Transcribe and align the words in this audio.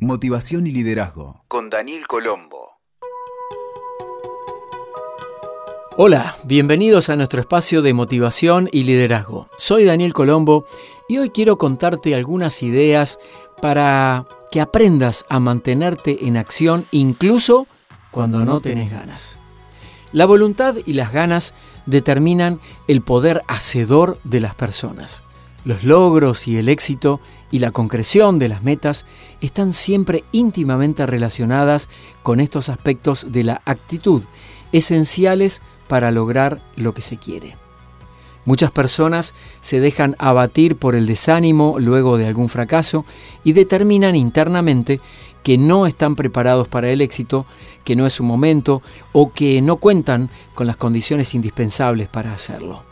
Motivación 0.00 0.66
y 0.66 0.72
liderazgo 0.72 1.42
con 1.48 1.70
Daniel 1.70 2.06
Colombo. 2.06 2.80
Hola, 5.96 6.36
bienvenidos 6.44 7.08
a 7.08 7.16
nuestro 7.16 7.40
espacio 7.40 7.80
de 7.80 7.94
motivación 7.94 8.68
y 8.72 8.84
liderazgo. 8.84 9.48
Soy 9.56 9.86
Daniel 9.86 10.12
Colombo 10.12 10.66
y 11.08 11.16
hoy 11.16 11.30
quiero 11.30 11.56
contarte 11.56 12.14
algunas 12.14 12.62
ideas 12.62 13.18
para 13.62 14.26
que 14.50 14.60
aprendas 14.60 15.24
a 15.30 15.40
mantenerte 15.40 16.26
en 16.26 16.36
acción 16.36 16.86
incluso 16.90 17.66
cuando 18.10 18.44
no 18.44 18.60
tenés 18.60 18.90
ganas. 18.90 19.38
La 20.12 20.26
voluntad 20.26 20.76
y 20.84 20.92
las 20.92 21.10
ganas 21.10 21.54
determinan 21.86 22.60
el 22.86 23.00
poder 23.00 23.40
hacedor 23.48 24.18
de 24.24 24.40
las 24.40 24.54
personas. 24.54 25.24
Los 25.66 25.82
logros 25.82 26.46
y 26.46 26.58
el 26.58 26.68
éxito 26.68 27.20
y 27.50 27.58
la 27.58 27.72
concreción 27.72 28.38
de 28.38 28.48
las 28.48 28.62
metas 28.62 29.04
están 29.40 29.72
siempre 29.72 30.22
íntimamente 30.30 31.04
relacionadas 31.06 31.88
con 32.22 32.38
estos 32.38 32.68
aspectos 32.68 33.26
de 33.30 33.42
la 33.42 33.62
actitud, 33.64 34.22
esenciales 34.70 35.62
para 35.88 36.12
lograr 36.12 36.62
lo 36.76 36.94
que 36.94 37.02
se 37.02 37.16
quiere. 37.16 37.56
Muchas 38.44 38.70
personas 38.70 39.34
se 39.60 39.80
dejan 39.80 40.14
abatir 40.20 40.76
por 40.76 40.94
el 40.94 41.04
desánimo 41.04 41.78
luego 41.80 42.16
de 42.16 42.28
algún 42.28 42.48
fracaso 42.48 43.04
y 43.42 43.52
determinan 43.52 44.14
internamente 44.14 45.00
que 45.42 45.58
no 45.58 45.88
están 45.88 46.14
preparados 46.14 46.68
para 46.68 46.90
el 46.90 47.00
éxito, 47.00 47.44
que 47.82 47.96
no 47.96 48.06
es 48.06 48.12
su 48.12 48.22
momento 48.22 48.82
o 49.10 49.32
que 49.32 49.60
no 49.62 49.78
cuentan 49.78 50.30
con 50.54 50.68
las 50.68 50.76
condiciones 50.76 51.34
indispensables 51.34 52.06
para 52.06 52.32
hacerlo. 52.32 52.84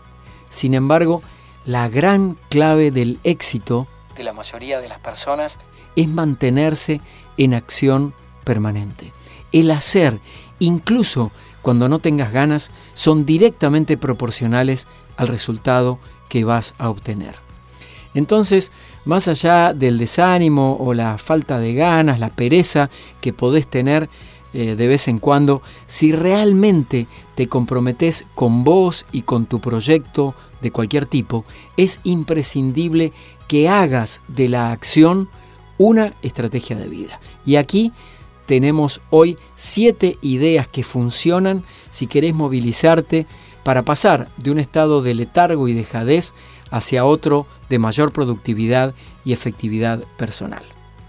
Sin 0.48 0.74
embargo, 0.74 1.22
la 1.66 1.88
gran 1.88 2.36
clave 2.50 2.90
del 2.90 3.18
éxito 3.24 3.86
de 4.16 4.24
la 4.24 4.32
mayoría 4.32 4.80
de 4.80 4.88
las 4.88 4.98
personas 4.98 5.58
es 5.96 6.08
mantenerse 6.08 7.00
en 7.36 7.54
acción 7.54 8.14
permanente. 8.44 9.12
El 9.52 9.70
hacer, 9.70 10.20
incluso 10.58 11.32
cuando 11.62 11.88
no 11.88 11.98
tengas 11.98 12.32
ganas, 12.32 12.70
son 12.92 13.24
directamente 13.24 13.96
proporcionales 13.96 14.86
al 15.16 15.28
resultado 15.28 15.98
que 16.28 16.44
vas 16.44 16.74
a 16.78 16.90
obtener. 16.90 17.36
Entonces, 18.12 18.70
más 19.04 19.26
allá 19.28 19.72
del 19.72 19.98
desánimo 19.98 20.76
o 20.78 20.94
la 20.94 21.18
falta 21.18 21.58
de 21.58 21.74
ganas, 21.74 22.20
la 22.20 22.30
pereza 22.30 22.90
que 23.20 23.32
podés 23.32 23.66
tener 23.66 24.08
eh, 24.54 24.76
de 24.76 24.86
vez 24.86 25.08
en 25.08 25.18
cuando, 25.18 25.62
si 25.86 26.12
realmente 26.12 27.08
te 27.34 27.48
comprometes 27.48 28.24
con 28.36 28.62
vos 28.62 29.04
y 29.10 29.22
con 29.22 29.46
tu 29.46 29.60
proyecto 29.60 30.34
de 30.62 30.70
cualquier 30.70 31.06
tipo, 31.06 31.44
es 31.76 32.00
imprescindible 32.04 33.12
que 33.48 33.68
hagas 33.68 34.20
de 34.28 34.48
la 34.48 34.70
acción 34.70 35.28
una 35.76 36.14
estrategia 36.22 36.76
de 36.76 36.88
vida. 36.88 37.20
Y 37.44 37.56
aquí 37.56 37.92
tenemos 38.46 39.00
hoy 39.10 39.36
siete 39.56 40.18
ideas 40.22 40.68
que 40.68 40.84
funcionan 40.84 41.64
si 41.90 42.06
querés 42.06 42.32
movilizarte 42.32 43.26
para 43.64 43.82
pasar 43.82 44.28
de 44.36 44.52
un 44.52 44.60
estado 44.60 45.02
de 45.02 45.14
letargo 45.14 45.66
y 45.66 45.72
dejadez 45.72 46.32
hacia 46.70 47.04
otro 47.04 47.48
de 47.68 47.80
mayor 47.80 48.12
productividad 48.12 48.94
y 49.24 49.32
efectividad 49.32 50.04
personal. 50.16 50.64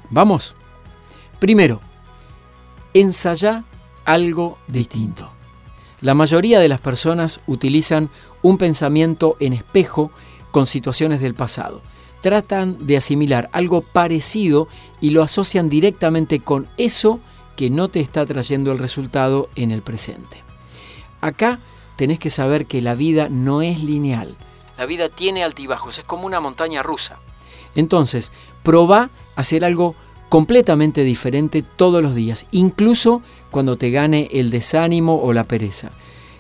Vamos. 0.10 0.56
Primero, 1.40 1.80
ensaya 2.96 3.66
algo 4.06 4.58
distinto. 4.68 5.30
La 6.00 6.14
mayoría 6.14 6.60
de 6.60 6.70
las 6.70 6.80
personas 6.80 7.42
utilizan 7.46 8.10
un 8.42 8.58
pensamiento 8.58 9.36
en 9.40 9.54
espejo 9.54 10.12
con 10.52 10.66
situaciones 10.66 11.20
del 11.20 11.34
pasado. 11.34 11.82
Tratan 12.22 12.88
de 12.88 12.98
asimilar 12.98 13.50
algo 13.52 13.82
parecido 13.82 14.68
y 15.02 15.10
lo 15.10 15.22
asocian 15.22 15.70
directamente 15.70 16.40
con 16.40 16.68
eso 16.78 17.20
que 17.58 17.70
no 17.70 17.90
te 17.90 18.00
está 18.00 18.26
trayendo 18.26 18.72
el 18.72 18.80
resultado 18.80 19.50
en 19.56 19.72
el 19.72 19.82
presente. 19.82 20.42
Acá 21.22 21.60
tenés 21.98 22.20
que 22.20 22.30
saber 22.30 22.66
que 22.66 22.82
la 22.82 22.96
vida 22.96 23.28
no 23.30 23.62
es 23.62 23.84
lineal. 23.84 24.38
La 24.78 24.86
vida 24.86 25.10
tiene 25.10 25.44
altibajos, 25.44 26.00
es 26.00 26.06
como 26.06 26.26
una 26.26 26.40
montaña 26.40 26.82
rusa. 26.82 27.20
Entonces, 27.76 28.32
probá 28.64 29.10
hacer 29.36 29.66
algo 29.66 29.96
completamente 30.30 31.04
diferente 31.04 31.64
todos 31.64 32.02
los 32.02 32.16
días, 32.16 32.48
incluso 32.52 33.22
cuando 33.52 33.78
te 33.78 33.92
gane 33.92 34.28
el 34.32 34.52
desánimo 34.52 35.20
o 35.22 35.34
la 35.34 35.46
pereza. 35.46 35.92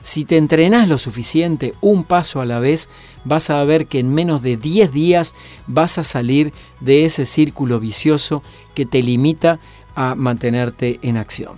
Si 0.01 0.23
te 0.23 0.38
entrenás 0.38 0.88
lo 0.88 1.00
suficiente, 1.00 1.73
un 1.81 2.03
paso 2.03 2.40
a 2.40 2.45
la 2.45 2.59
vez, 2.59 2.90
vas 3.24 3.50
a 3.50 3.63
ver 3.63 3.88
que 3.88 3.97
en 3.97 4.13
menos 4.13 4.44
de 4.44 4.56
10 4.56 4.91
días 4.91 5.34
vas 5.66 5.97
a 5.97 6.03
salir 6.03 6.53
de 6.79 7.06
ese 7.06 7.25
círculo 7.25 7.79
vicioso 7.79 8.44
que 8.75 8.85
te 8.85 9.01
limita 9.01 9.59
a 9.95 10.13
mantenerte 10.13 11.00
en 11.01 11.18
acción. 11.18 11.56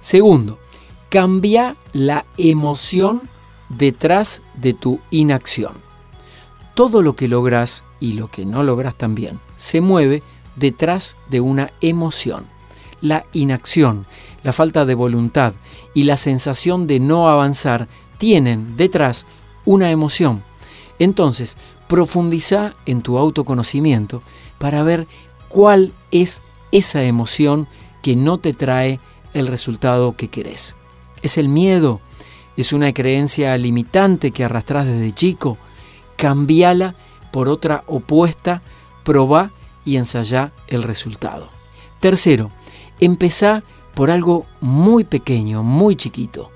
Segundo, 0.00 0.58
cambia 1.10 1.76
la 1.92 2.24
emoción 2.38 3.22
detrás 3.68 4.42
de 4.54 4.74
tu 4.74 4.98
inacción. 5.10 5.74
Todo 6.74 7.02
lo 7.02 7.14
que 7.14 7.28
logras 7.28 7.84
y 8.00 8.14
lo 8.14 8.28
que 8.28 8.46
no 8.46 8.64
logras 8.64 8.96
también 8.96 9.38
se 9.54 9.80
mueve 9.80 10.22
detrás 10.56 11.16
de 11.28 11.40
una 11.40 11.70
emoción. 11.80 12.46
La 13.00 13.24
inacción, 13.32 14.06
la 14.42 14.52
falta 14.52 14.84
de 14.84 14.94
voluntad 14.94 15.54
y 15.94 16.04
la 16.04 16.16
sensación 16.16 16.86
de 16.86 17.00
no 17.00 17.28
avanzar 17.28 17.88
tienen 18.18 18.76
detrás 18.76 19.26
una 19.64 19.90
emoción. 19.90 20.42
Entonces, 20.98 21.56
profundiza 21.88 22.74
en 22.86 23.02
tu 23.02 23.18
autoconocimiento 23.18 24.22
para 24.58 24.82
ver 24.82 25.08
cuál 25.48 25.92
es 26.10 26.42
esa 26.72 27.02
emoción 27.02 27.66
que 28.02 28.16
no 28.16 28.38
te 28.38 28.52
trae 28.52 29.00
el 29.34 29.46
resultado 29.46 30.16
que 30.16 30.28
querés. 30.28 30.76
¿Es 31.22 31.38
el 31.38 31.48
miedo? 31.48 32.00
¿Es 32.56 32.72
una 32.72 32.92
creencia 32.92 33.56
limitante 33.58 34.30
que 34.30 34.44
arrastras 34.44 34.86
desde 34.86 35.12
chico? 35.12 35.58
Cambiala 36.16 36.94
por 37.32 37.48
otra 37.48 37.84
opuesta, 37.86 38.62
probá 39.04 39.52
y 39.84 39.96
ensayá 39.96 40.52
el 40.68 40.82
resultado. 40.82 41.48
Tercero, 42.00 42.50
empezá 43.00 43.62
por 43.94 44.10
algo 44.10 44.46
muy 44.60 45.04
pequeño, 45.04 45.62
muy 45.62 45.96
chiquito. 45.96 46.50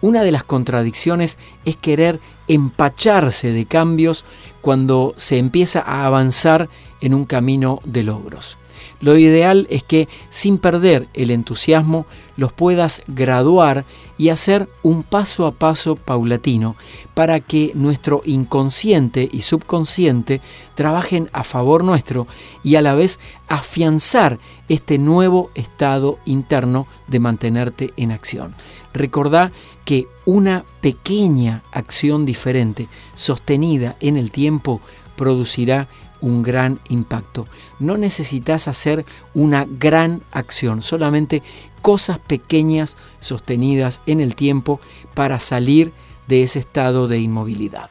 Una 0.00 0.22
de 0.22 0.32
las 0.32 0.44
contradicciones 0.44 1.38
es 1.64 1.76
querer 1.76 2.20
empacharse 2.46 3.50
de 3.50 3.66
cambios 3.66 4.24
cuando 4.60 5.14
se 5.16 5.38
empieza 5.38 5.80
a 5.80 6.06
avanzar 6.06 6.68
en 7.00 7.14
un 7.14 7.24
camino 7.24 7.80
de 7.84 8.04
logros. 8.04 8.58
Lo 9.00 9.16
ideal 9.16 9.66
es 9.70 9.82
que 9.82 10.08
sin 10.28 10.58
perder 10.58 11.08
el 11.14 11.30
entusiasmo 11.30 12.06
los 12.36 12.52
puedas 12.52 13.02
graduar 13.08 13.84
y 14.16 14.28
hacer 14.28 14.68
un 14.82 15.02
paso 15.02 15.46
a 15.46 15.52
paso 15.52 15.96
paulatino 15.96 16.76
para 17.14 17.40
que 17.40 17.72
nuestro 17.74 18.22
inconsciente 18.24 19.28
y 19.30 19.40
subconsciente 19.40 20.40
trabajen 20.74 21.28
a 21.32 21.42
favor 21.42 21.84
nuestro 21.84 22.26
y 22.62 22.76
a 22.76 22.82
la 22.82 22.94
vez 22.94 23.18
afianzar 23.48 24.38
este 24.68 24.98
nuevo 24.98 25.50
estado 25.54 26.18
interno 26.24 26.86
de 27.06 27.20
mantenerte 27.20 27.92
en 27.96 28.12
acción. 28.12 28.54
Recordá 28.92 29.52
que 29.84 30.06
una 30.24 30.64
pequeña 30.80 31.62
acción 31.72 32.26
diferente 32.26 32.88
sostenida 33.14 33.96
en 34.00 34.16
el 34.16 34.30
tiempo 34.30 34.80
producirá 35.16 35.88
un 36.20 36.42
gran 36.42 36.80
impacto. 36.88 37.46
No 37.78 37.96
necesitas 37.96 38.68
hacer 38.68 39.04
una 39.34 39.66
gran 39.68 40.22
acción, 40.32 40.82
solamente 40.82 41.42
cosas 41.82 42.18
pequeñas 42.18 42.96
sostenidas 43.20 44.00
en 44.06 44.20
el 44.20 44.34
tiempo 44.34 44.80
para 45.14 45.38
salir 45.38 45.92
de 46.26 46.42
ese 46.42 46.58
estado 46.58 47.08
de 47.08 47.20
inmovilidad. 47.20 47.90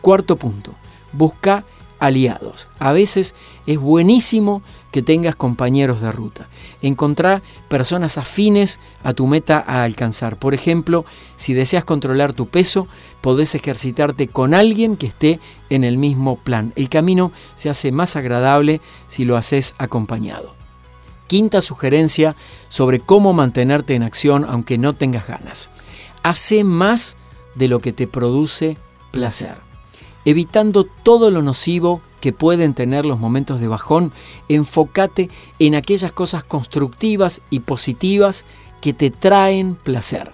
Cuarto 0.00 0.36
punto, 0.36 0.74
busca 1.12 1.64
aliados. 2.02 2.66
A 2.80 2.90
veces 2.90 3.36
es 3.64 3.78
buenísimo 3.78 4.62
que 4.90 5.02
tengas 5.02 5.36
compañeros 5.36 6.00
de 6.00 6.10
ruta. 6.10 6.48
Encontrar 6.82 7.42
personas 7.68 8.18
afines 8.18 8.80
a 9.04 9.12
tu 9.12 9.28
meta 9.28 9.62
a 9.64 9.84
alcanzar. 9.84 10.36
Por 10.36 10.52
ejemplo, 10.52 11.04
si 11.36 11.54
deseas 11.54 11.84
controlar 11.84 12.32
tu 12.32 12.48
peso, 12.48 12.88
podés 13.20 13.54
ejercitarte 13.54 14.26
con 14.26 14.52
alguien 14.52 14.96
que 14.96 15.06
esté 15.06 15.38
en 15.70 15.84
el 15.84 15.96
mismo 15.96 16.36
plan. 16.36 16.72
El 16.74 16.88
camino 16.88 17.30
se 17.54 17.70
hace 17.70 17.92
más 17.92 18.16
agradable 18.16 18.80
si 19.06 19.24
lo 19.24 19.36
haces 19.36 19.76
acompañado. 19.78 20.56
Quinta 21.28 21.60
sugerencia 21.60 22.34
sobre 22.68 22.98
cómo 22.98 23.32
mantenerte 23.32 23.94
en 23.94 24.02
acción 24.02 24.44
aunque 24.44 24.76
no 24.76 24.92
tengas 24.92 25.28
ganas. 25.28 25.70
Hace 26.24 26.64
más 26.64 27.16
de 27.54 27.68
lo 27.68 27.78
que 27.78 27.92
te 27.92 28.08
produce 28.08 28.76
placer 29.12 29.71
evitando 30.24 30.84
todo 30.84 31.30
lo 31.30 31.42
nocivo 31.42 32.00
que 32.20 32.32
pueden 32.32 32.74
tener 32.74 33.04
los 33.04 33.18
momentos 33.18 33.60
de 33.60 33.68
bajón, 33.68 34.12
enfócate 34.48 35.28
en 35.58 35.74
aquellas 35.74 36.12
cosas 36.12 36.44
constructivas 36.44 37.40
y 37.50 37.60
positivas 37.60 38.44
que 38.80 38.92
te 38.92 39.10
traen 39.10 39.74
placer. 39.74 40.32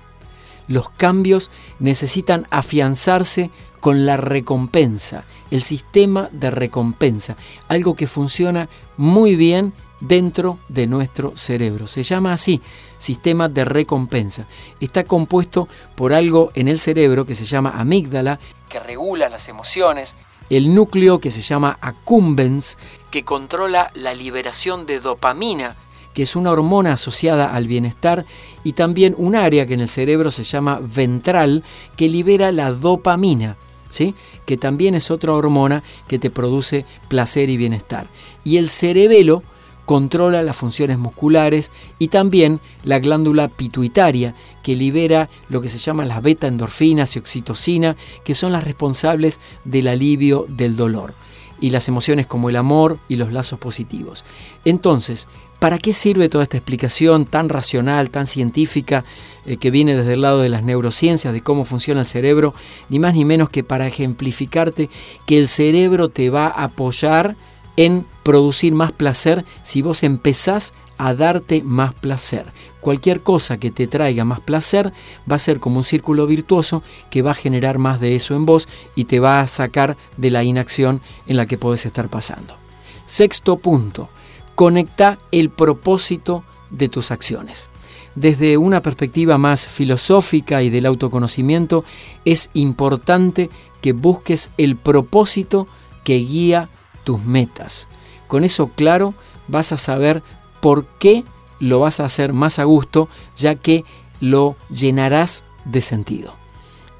Los 0.66 0.90
cambios 0.90 1.50
necesitan 1.78 2.46
afianzarse 2.50 3.50
con 3.80 4.04
la 4.04 4.16
recompensa, 4.16 5.24
el 5.50 5.62
sistema 5.62 6.28
de 6.32 6.50
recompensa, 6.50 7.36
algo 7.68 7.94
que 7.94 8.06
funciona 8.06 8.68
muy 8.96 9.36
bien 9.36 9.72
dentro 10.00 10.58
de 10.68 10.86
nuestro 10.86 11.36
cerebro. 11.36 11.86
Se 11.86 12.02
llama 12.02 12.32
así, 12.32 12.60
sistema 12.98 13.48
de 13.48 13.64
recompensa. 13.64 14.46
Está 14.80 15.04
compuesto 15.04 15.68
por 15.96 16.12
algo 16.12 16.50
en 16.54 16.68
el 16.68 16.78
cerebro 16.78 17.26
que 17.26 17.34
se 17.34 17.46
llama 17.46 17.74
amígdala, 17.76 18.38
que 18.68 18.80
regula 18.80 19.28
las 19.28 19.48
emociones, 19.48 20.16
el 20.50 20.74
núcleo 20.74 21.18
que 21.18 21.30
se 21.30 21.42
llama 21.42 21.78
accumbens, 21.80 22.76
que 23.10 23.24
controla 23.24 23.90
la 23.94 24.14
liberación 24.14 24.86
de 24.86 25.00
dopamina, 25.00 25.76
que 26.14 26.22
es 26.22 26.36
una 26.36 26.50
hormona 26.50 26.94
asociada 26.94 27.54
al 27.54 27.66
bienestar, 27.66 28.24
y 28.64 28.72
también 28.72 29.14
un 29.18 29.36
área 29.36 29.66
que 29.66 29.74
en 29.74 29.80
el 29.80 29.88
cerebro 29.88 30.30
se 30.30 30.44
llama 30.44 30.80
ventral, 30.82 31.64
que 31.96 32.08
libera 32.08 32.52
la 32.52 32.72
dopamina. 32.72 33.56
¿Sí? 33.90 34.14
que 34.48 34.56
también 34.56 34.94
es 34.94 35.10
otra 35.10 35.34
hormona 35.34 35.82
que 36.08 36.18
te 36.18 36.30
produce 36.30 36.86
placer 37.08 37.50
y 37.50 37.58
bienestar. 37.58 38.08
Y 38.44 38.56
el 38.56 38.70
cerebelo 38.70 39.42
controla 39.88 40.42
las 40.42 40.54
funciones 40.54 40.98
musculares 40.98 41.72
y 41.98 42.08
también 42.08 42.60
la 42.84 42.98
glándula 42.98 43.48
pituitaria, 43.48 44.34
que 44.62 44.76
libera 44.76 45.30
lo 45.48 45.62
que 45.62 45.70
se 45.70 45.78
llama 45.78 46.04
las 46.04 46.20
beta-endorfinas 46.20 47.16
y 47.16 47.20
oxitocina, 47.20 47.96
que 48.22 48.34
son 48.34 48.52
las 48.52 48.64
responsables 48.64 49.40
del 49.64 49.88
alivio 49.88 50.44
del 50.46 50.76
dolor 50.76 51.14
y 51.58 51.70
las 51.70 51.88
emociones 51.88 52.26
como 52.26 52.50
el 52.50 52.56
amor 52.56 52.98
y 53.08 53.16
los 53.16 53.32
lazos 53.32 53.58
positivos. 53.58 54.26
Entonces, 54.66 55.26
¿para 55.58 55.78
qué 55.78 55.94
sirve 55.94 56.28
toda 56.28 56.44
esta 56.44 56.58
explicación 56.58 57.24
tan 57.24 57.48
racional, 57.48 58.10
tan 58.10 58.26
científica, 58.26 59.06
eh, 59.46 59.56
que 59.56 59.70
viene 59.70 59.96
desde 59.96 60.12
el 60.12 60.20
lado 60.20 60.40
de 60.40 60.50
las 60.50 60.64
neurociencias, 60.64 61.32
de 61.32 61.40
cómo 61.40 61.64
funciona 61.64 62.02
el 62.02 62.06
cerebro? 62.06 62.52
Ni 62.90 62.98
más 62.98 63.14
ni 63.14 63.24
menos 63.24 63.48
que 63.48 63.64
para 63.64 63.86
ejemplificarte 63.86 64.90
que 65.24 65.38
el 65.38 65.48
cerebro 65.48 66.10
te 66.10 66.28
va 66.28 66.48
a 66.48 66.64
apoyar 66.64 67.36
en 67.78 68.04
producir 68.24 68.74
más 68.74 68.90
placer 68.90 69.46
si 69.62 69.82
vos 69.82 70.02
empezás 70.02 70.74
a 70.98 71.14
darte 71.14 71.62
más 71.62 71.94
placer. 71.94 72.44
Cualquier 72.80 73.22
cosa 73.22 73.58
que 73.58 73.70
te 73.70 73.86
traiga 73.86 74.24
más 74.24 74.40
placer 74.40 74.92
va 75.30 75.36
a 75.36 75.38
ser 75.38 75.60
como 75.60 75.78
un 75.78 75.84
círculo 75.84 76.26
virtuoso 76.26 76.82
que 77.08 77.22
va 77.22 77.30
a 77.30 77.34
generar 77.34 77.78
más 77.78 78.00
de 78.00 78.16
eso 78.16 78.34
en 78.34 78.46
vos 78.46 78.66
y 78.96 79.04
te 79.04 79.20
va 79.20 79.40
a 79.40 79.46
sacar 79.46 79.96
de 80.16 80.30
la 80.30 80.42
inacción 80.42 81.00
en 81.28 81.36
la 81.36 81.46
que 81.46 81.56
podés 81.56 81.86
estar 81.86 82.08
pasando. 82.08 82.56
Sexto 83.04 83.58
punto, 83.58 84.08
conecta 84.56 85.18
el 85.30 85.48
propósito 85.48 86.42
de 86.70 86.88
tus 86.88 87.12
acciones. 87.12 87.68
Desde 88.16 88.56
una 88.56 88.82
perspectiva 88.82 89.38
más 89.38 89.68
filosófica 89.68 90.64
y 90.64 90.70
del 90.70 90.86
autoconocimiento, 90.86 91.84
es 92.24 92.50
importante 92.54 93.50
que 93.80 93.92
busques 93.92 94.50
el 94.56 94.74
propósito 94.74 95.68
que 96.02 96.16
guía 96.16 96.70
tus 97.08 97.24
metas. 97.24 97.88
Con 98.26 98.44
eso 98.44 98.68
claro 98.68 99.14
vas 99.46 99.72
a 99.72 99.78
saber 99.78 100.22
por 100.60 100.84
qué 100.98 101.24
lo 101.58 101.80
vas 101.80 102.00
a 102.00 102.04
hacer 102.04 102.34
más 102.34 102.58
a 102.58 102.64
gusto, 102.64 103.08
ya 103.34 103.54
que 103.54 103.86
lo 104.20 104.56
llenarás 104.68 105.42
de 105.64 105.80
sentido. 105.80 106.34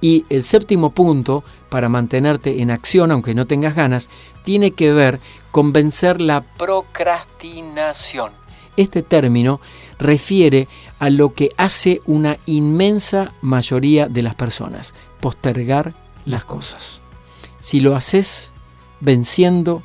Y 0.00 0.25
el 0.31 0.44
séptimo 0.44 0.93
punto, 0.93 1.44
para 1.69 1.90
mantenerte 1.90 2.62
en 2.62 2.70
acción 2.70 3.10
aunque 3.10 3.34
no 3.34 3.46
tengas 3.46 3.75
ganas, 3.75 4.08
tiene 4.44 4.70
que 4.70 4.94
ver 4.94 5.20
con 5.50 5.75
vencer 5.75 6.22
la 6.22 6.40
procrastinación. 6.40 8.32
Este 8.78 9.02
término 9.02 9.60
refiere 9.99 10.69
a 10.99 11.10
lo 11.10 11.34
que 11.34 11.50
hace 11.58 12.00
una 12.06 12.38
inmensa 12.46 13.34
mayoría 13.43 14.08
de 14.08 14.22
las 14.22 14.37
personas, 14.37 14.94
postergar 15.20 15.93
las 16.25 16.44
cosas. 16.44 17.02
Si 17.58 17.81
lo 17.81 17.94
haces 17.94 18.55
venciendo 19.00 19.82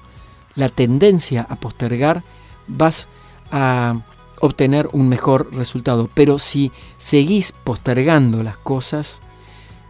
la 0.55 0.69
tendencia 0.69 1.45
a 1.49 1.55
postergar, 1.55 2.23
vas 2.67 3.07
a 3.51 4.01
obtener 4.39 4.89
un 4.91 5.09
mejor 5.09 5.53
resultado. 5.53 6.09
Pero 6.13 6.39
si 6.39 6.71
seguís 6.97 7.53
postergando 7.63 8.43
las 8.43 8.57
cosas, 8.57 9.21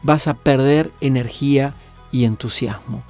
vas 0.04 0.28
a 0.28 0.36
perder 0.36 0.92
energía 1.02 1.74
y 2.12 2.26
entusiasmo. 2.26 3.04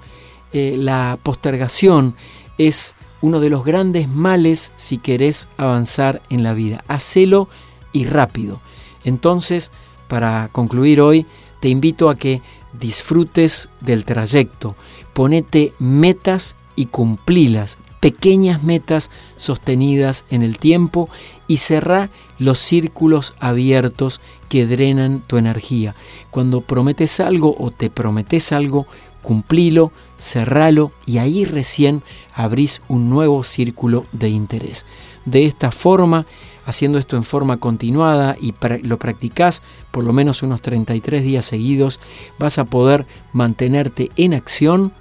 Eh, 0.53 0.75
la 0.77 1.17
postergación 1.21 2.15
es 2.57 2.95
uno 3.21 3.39
de 3.39 3.49
los 3.49 3.65
grandes 3.65 4.07
males 4.07 4.71
si 4.75 4.97
querés 4.97 5.47
avanzar 5.57 6.21
en 6.29 6.43
la 6.43 6.53
vida. 6.53 6.83
Hacelo 6.87 7.49
y 7.91 8.05
rápido. 8.05 8.61
Entonces, 9.03 9.71
para 10.07 10.49
concluir 10.51 11.01
hoy, 11.01 11.25
te 11.59 11.69
invito 11.69 12.09
a 12.09 12.15
que 12.15 12.41
disfrutes 12.73 13.69
del 13.81 14.05
trayecto. 14.05 14.75
Ponete 15.13 15.73
metas 15.79 16.55
y 16.75 16.87
cumplilas, 16.87 17.77
pequeñas 17.99 18.63
metas 18.63 19.09
sostenidas 19.37 20.25
en 20.29 20.43
el 20.43 20.57
tiempo 20.57 21.09
y 21.47 21.57
cerrá 21.57 22.09
los 22.37 22.59
círculos 22.59 23.33
abiertos 23.39 24.19
que 24.49 24.65
drenan 24.65 25.21
tu 25.21 25.37
energía. 25.37 25.95
Cuando 26.29 26.61
prometes 26.61 27.19
algo 27.19 27.55
o 27.57 27.71
te 27.71 27.89
prometes 27.89 28.51
algo, 28.51 28.87
cumplilo, 29.21 29.91
cerralo 30.17 30.91
y 31.05 31.17
ahí 31.17 31.45
recién 31.45 32.03
abrís 32.35 32.81
un 32.87 33.09
nuevo 33.09 33.43
círculo 33.43 34.03
de 34.11 34.29
interés. 34.29 34.85
De 35.25 35.45
esta 35.45 35.71
forma, 35.71 36.27
haciendo 36.65 36.99
esto 36.99 37.15
en 37.15 37.23
forma 37.23 37.57
continuada 37.57 38.35
y 38.39 38.53
lo 38.83 38.99
practicás 38.99 39.63
por 39.91 40.03
lo 40.03 40.13
menos 40.13 40.43
unos 40.43 40.61
33 40.61 41.23
días 41.23 41.45
seguidos, 41.45 41.99
vas 42.37 42.59
a 42.59 42.65
poder 42.65 43.07
mantenerte 43.31 44.09
en 44.17 44.33
acción 44.33 44.93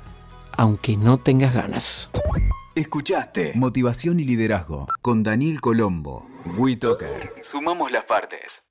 aunque 0.56 0.96
no 0.96 1.18
tengas 1.18 1.54
ganas. 1.54 2.10
Escuchaste 2.74 3.52
Motivación 3.54 4.18
y 4.20 4.24
Liderazgo 4.24 4.88
con 5.02 5.22
Daniel 5.22 5.60
Colombo. 5.60 6.26
WeToker. 6.56 7.34
Sumamos 7.42 7.92
las 7.92 8.04
partes. 8.04 8.64